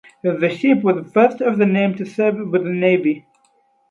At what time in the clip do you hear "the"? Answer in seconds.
0.23-0.49, 0.95-1.03, 1.59-1.67, 2.63-2.71